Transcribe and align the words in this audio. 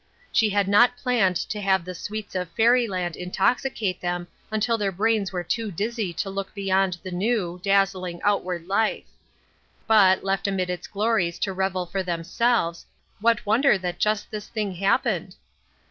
She 0.31 0.49
had 0.49 0.67
not 0.67 0.97
planned 0.97 1.35
to 1.35 1.61
have 1.61 1.85
the 1.85 1.93
sweets 1.93 2.33
of 2.33 2.49
fairyland 2.53 3.15
intoxicate 3.15 4.01
them 4.01 4.27
until 4.49 4.75
their 4.75 4.91
brains 4.91 5.31
were 5.31 5.43
too 5.43 5.69
dizzy 5.71 6.11
to 6.13 6.29
lock 6.31 6.55
beyond 6.55 6.97
the 7.03 7.11
new, 7.11 7.59
DRIFTING. 7.59 7.59
69 7.59 7.75
dazzling 7.75 8.21
outward 8.23 8.65
life; 8.67 9.05
but, 9.85 10.23
left 10.23 10.47
amid 10.47 10.71
its 10.71 10.87
glories 10.87 11.37
to 11.37 11.53
revel 11.53 11.85
for 11.85 12.01
themselves, 12.01 12.87
what 13.19 13.45
wonder 13.45 13.77
that 13.77 13.99
just 13.99 14.31
this 14.31 14.47
thing 14.47 14.73
happened 14.73 15.35